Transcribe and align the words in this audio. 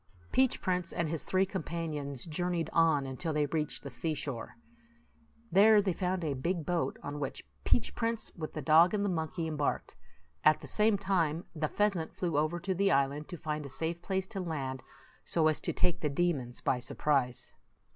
Peach 0.31 0.61
Prince 0.61 0.91
and 0.91 1.07
his 1.07 1.23
three 1.23 1.45
companions 1.45 2.25
jour 2.25 2.49
neyed 2.49 2.69
on 2.73 3.05
until 3.05 3.33
they 3.33 3.45
reached 3.45 3.83
the 3.83 3.91
seashore. 3.91 4.55
There 5.51 5.79
they 5.79 5.93
found 5.93 6.23
a 6.23 6.33
big 6.33 6.65
boat, 6.65 6.97
on 7.03 7.19
which 7.19 7.43
Peach 7.65 7.93
Prince, 7.93 8.31
with 8.35 8.53
the 8.53 8.63
dog 8.63 8.95
and 8.95 9.05
the 9.05 9.09
monkey, 9.09 9.45
embarked; 9.45 9.95
at 10.43 10.59
the 10.59 10.65
same 10.65 10.97
time, 10.97 11.45
the 11.55 11.67
pheasant 11.69 12.15
flew 12.15 12.35
over 12.35 12.59
to 12.61 12.73
the 12.73 12.89
island 12.89 13.27
to 13.27 13.37
find 13.37 13.63
a 13.63 13.69
safe 13.69 14.01
place 14.01 14.25
to 14.29 14.39
land, 14.39 14.81
so 15.23 15.47
as 15.47 15.59
to 15.59 15.71
take 15.71 15.99
the 16.01 16.09
demons 16.09 16.61
by 16.61 16.79
surprise. 16.79 17.53